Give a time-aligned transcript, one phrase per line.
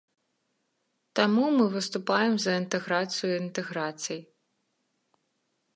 [1.19, 4.19] Таму мы выступаем за інтэграцыю інтэграцый.